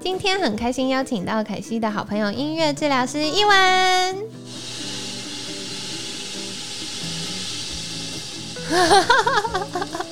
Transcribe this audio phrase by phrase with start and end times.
[0.00, 4.16] 今天很开心邀请到凯西的好朋友音乐治疗师伊文。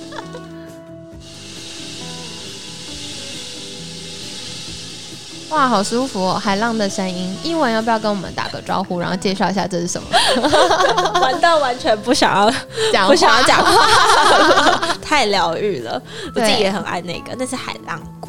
[5.51, 6.35] 哇，好舒服哦！
[6.35, 10.09] 海浪的声音，伊文要不要跟我们打个招呼，然后介绍一下这是什么？
[11.23, 12.53] 玩到完全不想要
[12.93, 13.87] 讲，不想要讲话，
[15.01, 16.03] 太疗愈了。
[16.35, 18.26] 我自己也很爱那个，那是海浪鼓。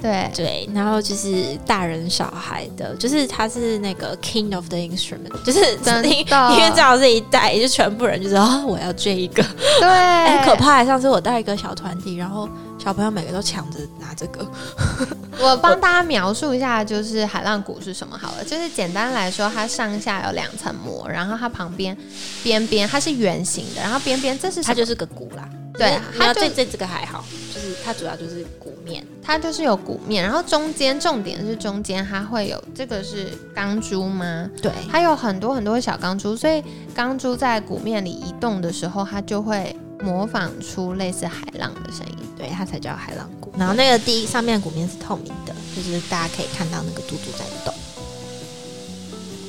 [0.00, 5.60] 对对，然后就是大人小孩的，就是他是那个 king of the instrument， 就是
[6.04, 9.42] 因因为正好这一代，就全部人就知道，我要这一个，
[9.80, 9.88] 对，
[10.36, 10.84] 很可怕。
[10.84, 14.46] 上次我带一个小团体，然后小朋友每个都抢着拿这个。
[15.40, 21.96] 我帮大家描述一下，就是海浪鼓是什么好了，就是简单来说，它上下有两层膜，然后它旁边
[22.42, 25.48] 边边它是圆形的，然后边边这是它就是个鼓啦。
[25.78, 27.24] 对，它这这这个还好，
[27.54, 34.50] 就是它主要就是鼓面，它就是有鼓面，然后中间重点是中间它会有这个是钢珠吗？
[34.62, 36.62] 对，它有很多很多小钢珠，所以
[36.94, 43.52] 钢珠在鼓面里移动的时候，它就会模仿出类似海浪的声音，对，它才叫海浪鼓。
[43.58, 47.74] 然后那个第一上面鼓面是透明的，就是大家可以看到那个嘟嘟在动。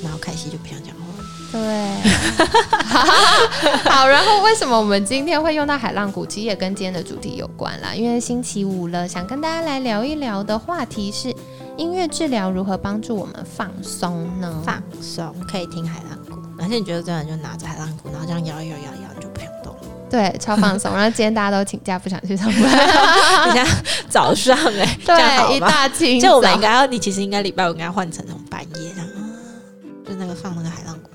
[0.04, 1.07] 然后凯西就不想讲话。
[1.52, 1.60] 对，
[3.90, 6.26] 好，然后为什么我们今天会用到海浪鼓？
[6.26, 11.34] 其实也跟今天的主题有关啦，因为星期五了，想跟大家来聊一聊的话题是
[11.78, 14.62] 音乐治疗如何帮助我们放松呢？
[14.66, 19.80] 放松可以听海浪鼓，而且你觉得这样就拿着海浪鼓，然后这样摇摇摇摇，你就不想动了。
[20.10, 20.94] 对，超放松。
[20.94, 22.64] 然后今天大家都请假，不想去上班。
[23.48, 23.66] 人家
[24.10, 29.12] 早上哎，对，一大清，就我们应该要，你其实应该礼拜五应该换成那种半夜，然后
[30.06, 31.10] 就那个放那个海浪鼓。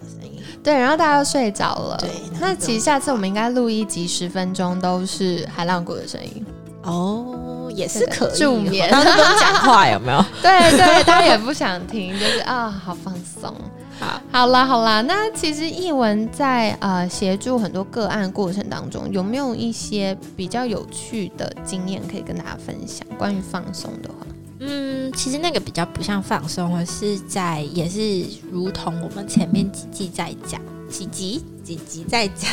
[0.63, 1.97] 对，然后大家都睡着了。
[1.99, 6.45] 对，那其实下次我们应该录一集十分钟，都是海浪鼓的声音。
[6.85, 10.25] 哦，也是可以助眠，然后不用讲话，有没有？
[10.43, 13.55] 对对，大家也不想听，就是啊，好放松。
[14.01, 23.07] 好，好啦好啦，那其实译文在呃协助很多个案过程当中，有没有一些比较有趣的经验可以跟大家分享？
[23.17, 24.27] 关于放松的话。
[24.65, 30.61] 嗯，其实那个比较不像放松，而是在也是如同我们前面几季在讲
[30.93, 32.49] 几集几集在讲，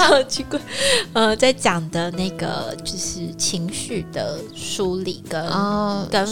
[0.00, 0.58] 好奇怪，
[1.12, 5.40] 呃，在讲的那个就是情绪的梳理跟
[6.10, 6.26] 跟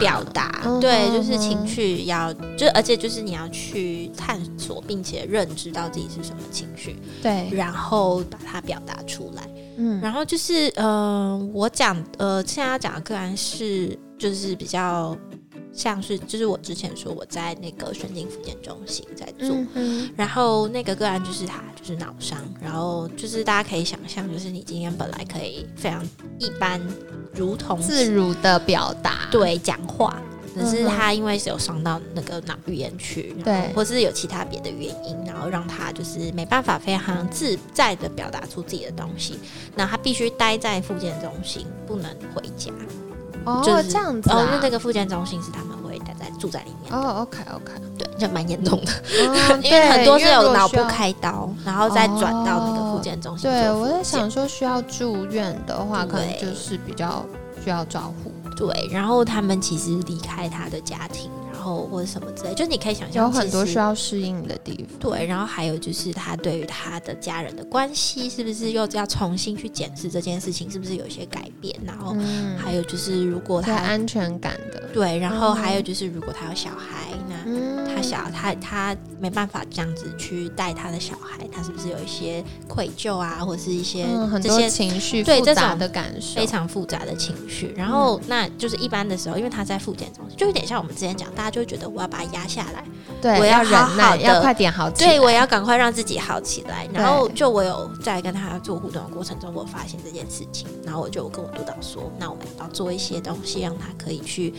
[0.00, 9.48] 表达，对，就是情绪要就而且就是你要去探索并且认知到自己是什么情绪，对，然后把它表达出来。
[9.78, 15.16] 嗯，然后就是，呃，我讲，呃，现在要讲的个案是，就是比较
[15.72, 19.56] 像是，就是我之前说我在那个神经复健中心在做，
[20.16, 26.06] 然后那个个案就是他就是脑伤，然后就是大家可以想象，就是你今天本来可以非常
[26.38, 26.80] 一般，
[27.34, 30.20] 如同自如的表达，对，讲话。
[30.54, 39.38] 只是他因为是有伤到那个脑语言区，对，或是有其他别的原因，然后让他就是没办法非常自在的表达出自己的东西，
[39.74, 42.70] 那他必须待在复健中心，不能回家。
[43.44, 46.92] 哦，这样子，哦，因为那个复健中心是他们会待在住在里面。
[46.92, 48.92] 哦，OK OK，对，就蛮严重的，
[49.62, 53.50] 因为很多是有脑部开刀，然后再转到那个复健中心。
[53.50, 57.24] 对，我在想说需要住院的话，可能就是比较
[57.62, 58.32] 需要照护。
[58.54, 64.98] 对，然后他们其实离开他的家庭，然后或者什么之类，就你可以想象有很多需要适应的地方。
[64.98, 71.74] 对，然后还有就是他对于他的家人的关系，是不是又要重新去检视这件事情，是不是有一些改变？
[71.84, 72.16] 然后
[72.58, 77.11] 还有就是，如果他安全感的，对，然后还有就是，如果他有小孩，
[77.46, 87.72] 那他小他他没办法这样子去带他的小孩，他是不是有一些愧疚啊，或者是一些很多情绪对这种的感受，非常复杂的情绪。
[87.76, 92.84] 然后那就是一般的时候，因为他在复健中心，就有点像我们之前讲，大家就会觉得我要把它压下来，
[93.20, 96.88] 对，我要忍耐，要快点好，对，我要赶快让自己好起来。
[96.92, 104.52] 然后就我有在跟他做互动的过程中，我发现这件事情，然后我就跟我督导说，那我们要做一些东西，让他可以去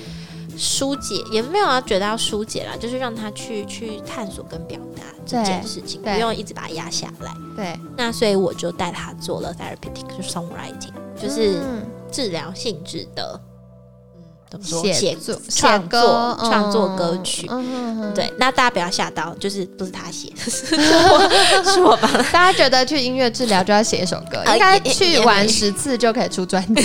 [0.58, 7.34] 疏解，也没有要觉得要疏解啦，就是让他去去探索跟表达这件事情，不用一直把它压下来。
[7.56, 11.60] 对，那所以我就带他做了 therapeutic，就是 songwriting，就是
[12.12, 13.40] 治疗性质的。
[14.62, 17.50] 写作创作创作歌曲。
[18.14, 22.12] 对，那大家不要吓到，就是不是他写， 是我是我帮。
[22.32, 26.84] 大家觉得去音乐治疗就要写一首歌，应该去玩十次就可以出专辑，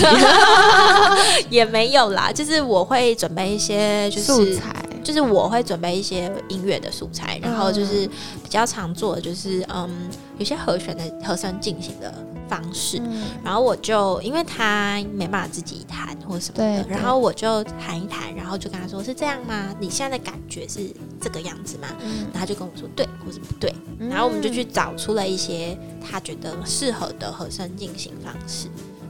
[1.51, 2.31] 也没有啦。
[2.33, 4.78] 就是我会准备一些素材，
[5.09, 8.07] 就是我会准备一些音乐的素材，然后就是
[8.43, 9.89] 比较常做的就是嗯，
[10.37, 12.13] 有些和弦的和声进行的。
[12.49, 12.99] 方式，
[13.45, 19.69] 然后我就因为他没办法自己弹或什么的，然后我就弹一弹，然后就跟他说是这样吗？
[19.79, 20.91] 你现在的感觉是
[21.21, 21.89] 这个样子吗？
[22.01, 28.69] 然后他就跟我说对或是不对，然后我们就去找出了一些他觉得适合的和声进行方式。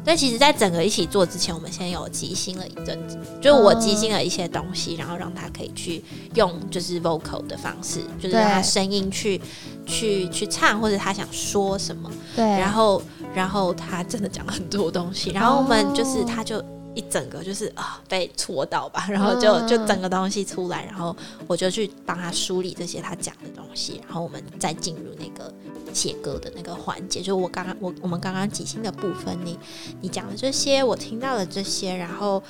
[0.09, 6.03] 但其实，在整个一起做之前，我们先有即兴了一阵子，就是我即兴了一些东西，然后让他可以去
[6.35, 9.39] 用就是 vocal 的方式，就是让他声音去
[9.85, 13.03] 去去唱，或者他想说什么，对，然后
[13.35, 16.65] 然后他真的讲很多东西，然后我们就是他就
[16.99, 21.17] 一整个就是啊被戳到吧，然后就就整个东西出来，然后
[21.47, 25.53] 我就去帮他梳理这些他讲的东西，然后我们再进入那个。
[25.91, 29.59] 写歌的那个环节，就我刚刚我我们刚刚即兴的部分，你
[30.03, 32.41] 你讲的这些，我听到了这些，然后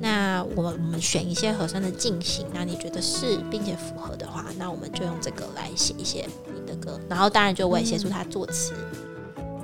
[0.00, 8.72] 那我们我们选一些和声的进行，那你觉得是并且符合的话，那我们就用这个来写一些你的歌，然后当然就我也协助他作词。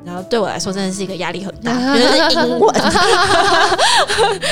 [0.05, 2.17] 然后对我来说真的是一个压力很大， 就是
[2.49, 2.75] 英文。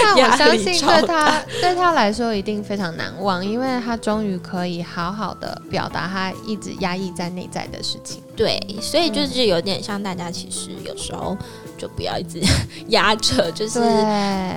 [0.03, 8.23] 但我相信对他对他来说一定非常难忘，因为他终于可以好好的表达他一直压抑在内在的事情。
[8.38, 11.37] 对，所以就是有点像大家其实有时候。
[11.79, 12.43] 就不要一直
[12.88, 13.79] 压着，就是，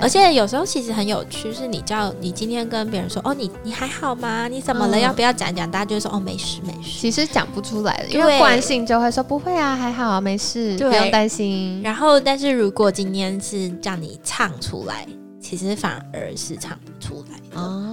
[0.01, 4.47] 而且有时候其实很有趣，是你叫你今天跟别人说，哦，你你还好吗？
[4.47, 4.99] 你怎么了？
[4.99, 5.69] 要不要讲讲？
[5.69, 6.99] 大家就会说，哦，没事没事。
[6.99, 11.79] 其实讲不出来的，因为惯性就会说不会啊，还好，没事，不用担心。
[11.83, 15.05] 然后，但是如果今天是叫你唱出来，
[15.39, 17.61] 其实反而是唱不出来的。
[17.61, 17.90] 哦。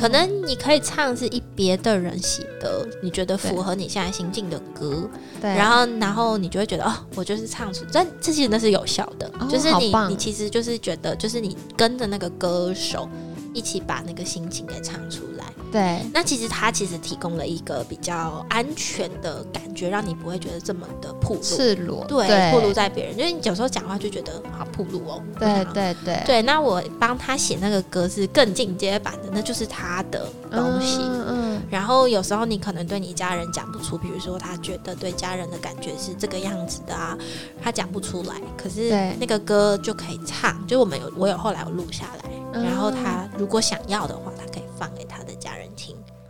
[0.00, 5.08] 可能你可以唱是一别的人写的，你觉得符合你现在心境的歌，
[5.40, 13.08] 对，然后然后你就会觉得哦，我就是唱出，这这其实那是有效的，就是你你其实就是觉得就是你跟着那个歌手。
[13.52, 15.29] 一起把那个心情给唱出来。
[15.70, 22.04] 对，那其实他其实提供了一个比较安全的感觉，让你不会觉得这么的暴露、赤裸。
[22.06, 25.22] 对，暴露在别人，因为你有时候讲话就觉得好暴露哦。
[25.38, 26.42] 对对对对。
[26.42, 30.98] 那我帮他写那个歌是更进阶版的，那就是他的东西。
[31.00, 31.62] 嗯嗯。
[31.70, 37.16] 然后有时候你可能对你家人讲不出，比如说他觉得对家人的感觉是这个样子的啊，
[37.62, 38.34] 他讲不出来。
[38.56, 43.28] 可是那个歌就可以唱，就我们有我有后来有录下来，然后他。
[43.38, 45.30] 如果想要的话，他可以放给他的。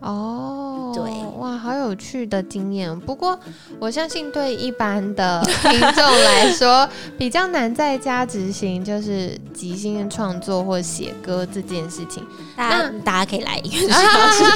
[0.01, 2.99] 哦，对，哇，好有趣的经验。
[3.01, 3.39] 不过，
[3.79, 6.89] 我相信对一般的听众来说，
[7.19, 12.27] 比较难在家执行，就是即兴创作或写歌这件事情。
[12.57, 13.89] 那大家可以来音乐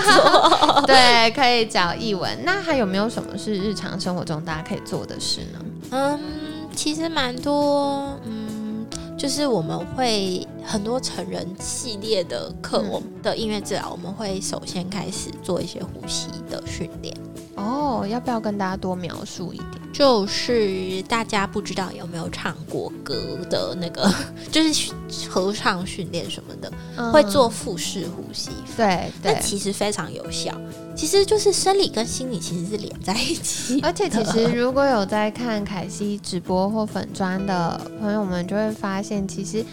[0.02, 2.38] 做， 对，可以找译文。
[2.42, 5.58] 那还有没有什么是日常生活中大家可以做的事呢？
[5.90, 6.20] 嗯，
[6.74, 8.33] 其实蛮多，嗯。
[9.16, 17.16] 就是我们会很多成人系列的课，我们的音乐治疗，我们会首先开始做一些呼吸的训练。
[17.56, 19.83] 哦，要不要跟大家多描述一点？
[19.94, 24.12] 就是大家不知道有没有唱过歌的那个，
[24.50, 24.92] 就是
[25.30, 28.50] 合唱训练什么的，会做腹式呼吸。
[28.76, 30.52] 对，那其实非常有效。
[30.96, 33.80] 其实就是生理跟心理其实是连在一起。
[33.82, 39.64] 而且其实如果有在看凯西直播或粉砖的朋友们，就会发现其实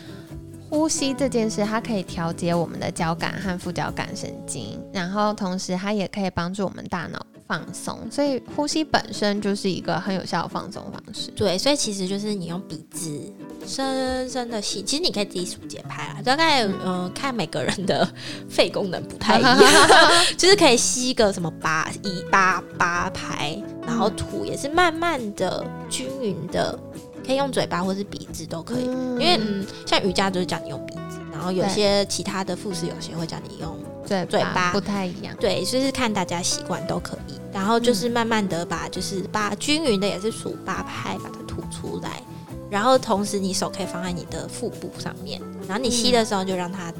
[0.70, 7.26] 呼吸这件事，它可以调节我们的交感和副交感神经，然后同时它也可以帮助我们大脑。
[7.52, 11.30] 放松，所以呼吸本身就是一个很有效的放松方式。
[11.32, 13.22] 对，所以其实就是你用鼻子
[13.68, 17.12] 深深的吸，其实你可以自己数节拍啊，大概嗯。
[17.14, 18.08] 看每个人的
[18.50, 19.58] 肺功能不太一样，
[20.38, 26.80] 就是可以吸个什么八一八八拍，然后吐也是慢慢的均匀的，
[27.26, 31.01] 可以用嘴巴或是鼻子都可以，因为嗯像瑜伽就是叫你用鼻子，
[31.42, 33.76] 然后有些其他的副食有些会叫你用。
[34.08, 37.40] 对嘴巴不太一样，对，所以是看大家习惯都可以。
[37.52, 42.22] 然后就是慢慢的把，就是把均匀的也是数八拍把它吐出来。
[42.70, 46.94] 然后同时你手可以放在你的腹部上面，然后你吸的时候就让它，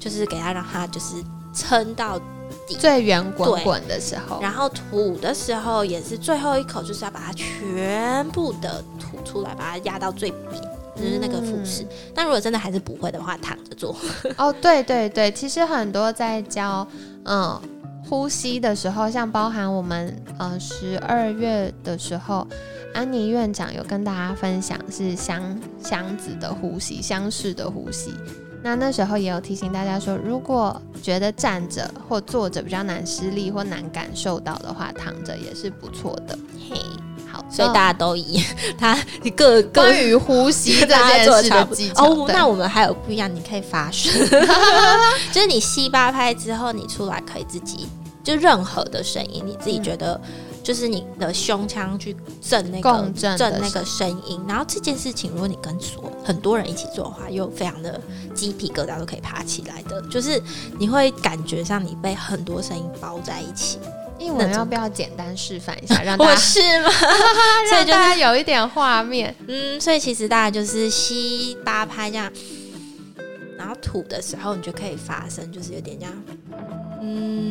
[0.00, 1.22] 就是给它让它就是
[1.54, 2.18] 撑到
[2.66, 4.40] 底最圆滚滚的时候。
[4.40, 10.62] 然后吐的时候也是最后一口就是要把它全部的吐出来，把它压到最扁。
[10.96, 13.94] 就是那个腹式，但如果真的还是不会的话，躺着做。
[14.38, 16.86] 哦，对对对，其实很多在教
[17.24, 17.60] 嗯
[18.08, 22.46] 呼吸的时候，像包含我们呃十二月的时候，
[22.94, 28.14] 安妮院长有跟大家分享是箱箱子的呼吸，箱式的呼吸。
[28.62, 36.36] 那那时候也有提醒大家说，如果觉得站着或坐着比较难施力或难感受到的话，躺着也是不错的。
[36.68, 37.05] 嘿，好，
[37.56, 38.42] 所以大家都以
[38.78, 38.96] 他
[39.36, 42.04] 各关于呼吸 这件事的技巧。
[42.04, 44.12] 哦，那我们还有不一样，你可以发声，
[45.32, 47.88] 就是你吸八拍之后，你出来可以自己
[48.22, 50.20] 就任何的声音，你自己觉得。
[50.66, 58.00] 就是你的胸腔去震那个震那个声音，然后这件事情，如果你跟所很多人一起做的话，又非常的
[58.34, 60.02] 鸡皮疙瘩都可以爬起来的。
[60.10, 60.42] 就是
[60.76, 63.78] 你会感觉上你被很多声音包在一起。
[64.26, 66.90] 英文要不要简单示范一下， 让大家是吗？
[67.70, 69.32] 所以大家有一点画面。
[69.46, 72.30] 嗯，所以其实大家就是吸八拍这样，
[73.56, 76.12] 然后吐的时候，你就可以发声，就是有点这样，
[77.02, 77.46] 嗯。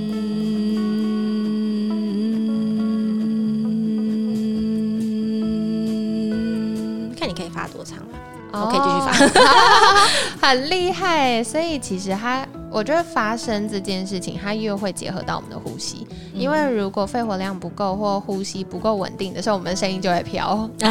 [7.18, 8.20] 看你可以发多长吗？
[8.52, 8.92] 我可以继续
[9.40, 10.08] 发，
[10.48, 11.42] 很厉害。
[11.44, 12.46] 所以其实它。
[12.76, 20.70] 我觉得发声这件事情，它又会结合到我们的呼吸，因为如果肺活量不够或呼吸不够稳定的时候，我们的声音就会飘。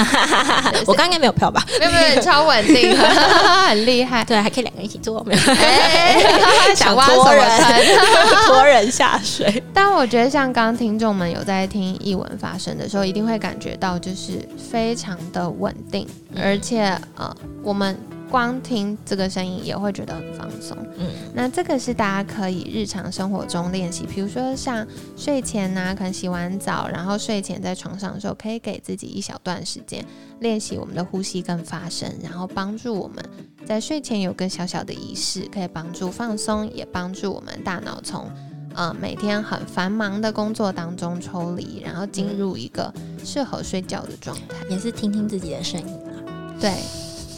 [0.87, 1.63] 我刚刚应该没有飘吧？
[1.79, 2.97] 没有没有，超稳定，
[3.69, 4.25] 很厉害。
[4.25, 5.41] 对，还可以两个人一起做，没有？
[6.75, 8.47] 想挖什么坑？
[8.47, 9.63] 拖人下水。
[9.75, 17.95] 但我觉得，像刚刚听众们有在听译文发声的时候，一定会感觉到就是非常的稳定，而且呃，我们。
[18.35, 20.77] 光听这个声音也会觉得很放松。
[20.99, 24.85] 嗯，那这个是大家可以日常生活中练习，比如说像
[25.17, 30.05] 睡前呢，可能洗完澡，然后睡前在床上的时候，可以给自己一小段时间
[30.41, 33.25] 练习我们的呼吸跟发声，然后帮助我们
[33.65, 38.29] 在睡前有个小小的仪式，可以帮助放松，也帮助我们大脑从
[38.75, 42.93] 呃每天很繁忙的工作当中抽离，然后进入一个
[43.25, 44.57] 适合睡觉的状态。
[44.69, 46.73] 也是听听自己的声音啊，对。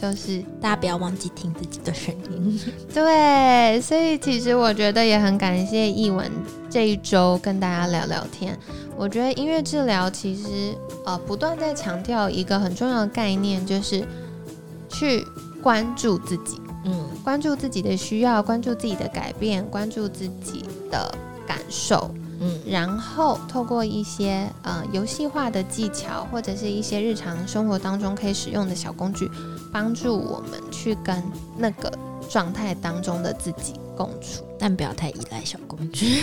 [0.00, 2.61] 就是大家不要忘记听自己的声音，
[2.93, 6.31] 对，所以其实我觉得也很感谢译文
[6.69, 8.59] 这一周跟大家聊聊天。
[8.97, 10.75] 我觉得音乐治疗其实
[11.05, 14.07] 呃不断在强调一个很重要的概念，就是
[14.88, 15.25] 去
[15.62, 21.15] 关注自己，嗯，关注自己的需要，关注自己的改变，关注自己的
[21.47, 22.11] 感受。
[22.40, 29.31] 嗯，然后透过一些呃游戏化的技巧，或者是一些日常生活当中可以使用的小工具，
[29.73, 31.23] 帮助我们去跟
[31.57, 31.90] 那个
[32.28, 36.23] 状态当中的自己共处，但不要太依赖小工具，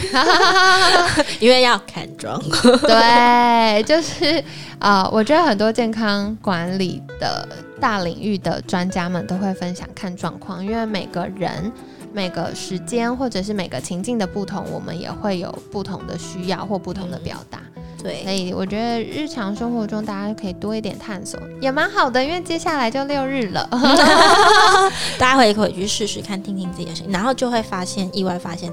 [1.40, 2.78] 因为要看状况。
[2.80, 4.44] 对，就是
[4.80, 7.48] 啊，我觉得很多健康管理的
[7.82, 11.72] 大领域的专家们都会分享看状况，因为每个人。
[12.14, 17.60] 每个时间或者是每个情境的不同，我们也会有不同的需要或不同的表达。
[18.02, 22.24] 对，所以我觉得日常生活中大家可以多一点探索，也蛮好的。
[22.24, 23.68] 因为接下来就六日了，
[25.18, 28.72] 大家会回去试试看，听听自己的声音，然后就会发现意外发现，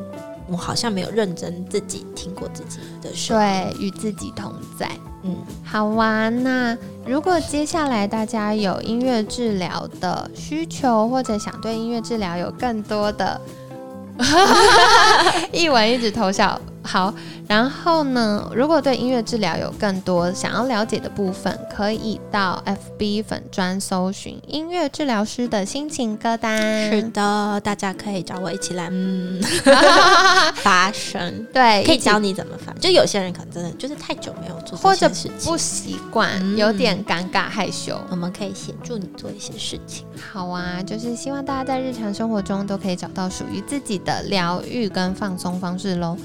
[0.49, 4.91] 我好像没有认真自己听过自己的声音，对，与自己同在。
[5.23, 6.43] 嗯，好玩。
[6.43, 13.41] 那如果接下来大家有音乐治疗的需求，或者想对音乐治疗有更多的
[15.53, 16.61] 一文一直偷笑。
[16.83, 17.15] 好。
[17.49, 18.51] 然后呢？
[18.55, 22.63] 如果对音乐治疗有更多想要了解的部分，可以到
[22.99, 26.59] FB 粉专搜寻音乐治疗师的心情歌单。
[26.91, 29.43] 是的，大家可以找我一起来嗯
[30.63, 31.45] 发声。
[31.53, 32.73] 对，可以教你怎么发。
[32.75, 35.11] 就有些人可能真的就是太久没有做，或者
[35.45, 38.01] 不习惯，有点尴尬害羞。
[38.11, 40.07] 我们可以协助你做一些事情。
[40.33, 46.17] 好啊，就是希望大家在日常生活中都可以找到属于自己的疗愈跟放松方式喽。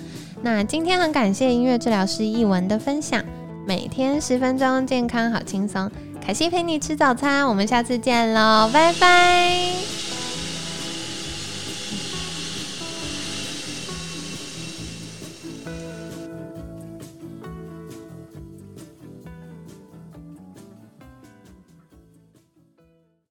[0.46, 3.20] 那今天很感谢音乐治疗师译文的分享，
[3.66, 5.90] 每天十分钟，健康好轻松。
[6.24, 9.95] 凯西陪你吃早餐，我们下次见喽，拜拜。